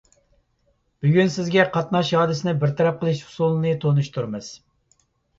بۈگۈن 1.05 1.27
سىزگە 1.33 1.65
قاتناش 1.75 2.09
ھادىسىسىنى 2.19 2.53
بىر 2.63 2.73
تەرەپ 2.79 2.97
قىلىش 3.03 3.21
ئۇسۇلىنى 3.27 3.75
تونۇشتۇرىمىز. 3.83 4.49